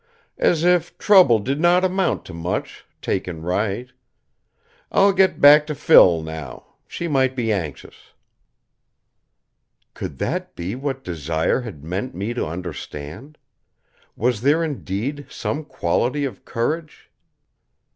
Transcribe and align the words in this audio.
"As 0.39 0.63
if 0.63 0.97
trouble 0.97 1.37
did 1.37 1.59
not 1.61 1.85
amount 1.85 2.25
to 2.25 2.33
much, 2.33 2.85
taken 3.03 3.43
right. 3.43 3.91
I'll 4.91 5.13
get 5.13 5.39
back 5.39 5.67
to 5.67 5.75
Phil, 5.75 6.23
now. 6.23 6.65
She 6.87 7.07
might 7.07 7.35
be 7.35 7.51
anxious." 7.53 8.13
Could 9.93 10.17
that 10.17 10.55
be 10.55 10.73
what 10.73 11.03
Desire 11.03 11.61
had 11.61 11.83
meant 11.83 12.15
me 12.15 12.33
to 12.33 12.47
understand? 12.47 13.37
Was 14.15 14.41
there 14.41 14.63
indeed 14.63 15.27
some 15.29 15.63
quality 15.63 16.25
of 16.25 16.45
courage 16.45 17.11